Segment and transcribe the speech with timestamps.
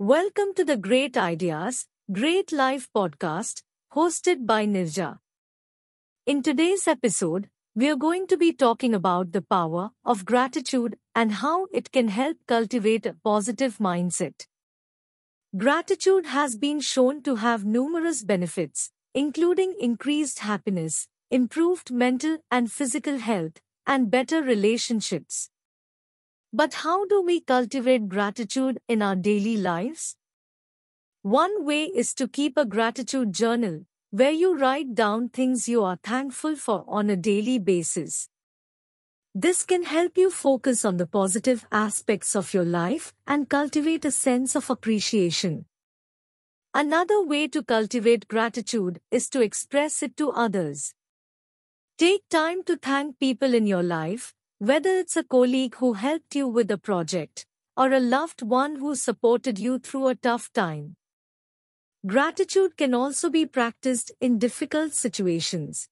[0.00, 3.62] Welcome to the Great Ideas, Great Life podcast,
[3.94, 5.18] hosted by Nirja.
[6.26, 11.34] In today's episode, we are going to be talking about the power of gratitude and
[11.34, 14.46] how it can help cultivate a positive mindset.
[15.56, 23.18] Gratitude has been shown to have numerous benefits, including increased happiness, improved mental and physical
[23.18, 25.50] health, and better relationships.
[26.56, 30.14] But how do we cultivate gratitude in our daily lives?
[31.22, 35.98] One way is to keep a gratitude journal where you write down things you are
[36.04, 38.28] thankful for on a daily basis.
[39.34, 44.12] This can help you focus on the positive aspects of your life and cultivate a
[44.12, 45.64] sense of appreciation.
[46.72, 50.94] Another way to cultivate gratitude is to express it to others.
[51.98, 56.48] Take time to thank people in your life, whether it's a colleague who helped you
[56.48, 57.44] with a project
[57.76, 60.96] or a loved one who supported you through a tough time.
[62.06, 65.88] Gratitude can also be practiced in difficult situations.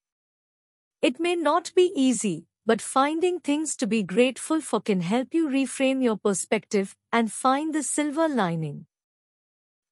[1.03, 5.48] It may not be easy, but finding things to be grateful for can help you
[5.48, 8.86] reframe your perspective and find the silver lining.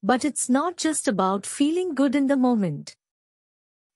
[0.03, 2.97] But it's not just about feeling good in the moment.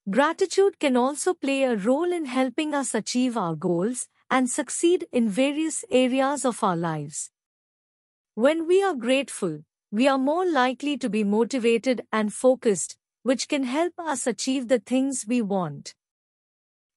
[0.07, 5.29] Gratitude can also play a role in helping us achieve our goals and succeed in
[5.29, 7.31] various areas of our lives.
[8.33, 9.59] When we are grateful,
[9.91, 14.79] we are more likely to be motivated and focused, which can help us achieve the
[14.79, 15.93] things we want.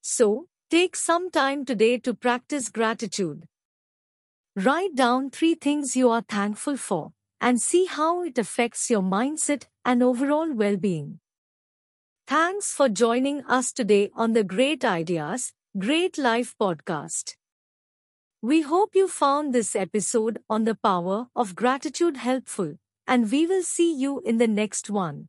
[0.00, 3.46] So, take some time today to practice gratitude.
[4.56, 9.66] Write down three things you are thankful for and see how it affects your mindset
[9.84, 11.20] and overall well being.
[12.26, 17.36] Thanks for joining us today on the Great Ideas, Great Life podcast.
[18.40, 23.62] We hope you found this episode on the power of gratitude helpful and we will
[23.62, 25.28] see you in the next one.